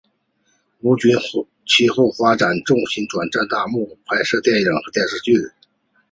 [0.79, 1.15] 吴尊
[1.67, 5.33] 其后发展重心转战大银幕拍摄电影和电视剧。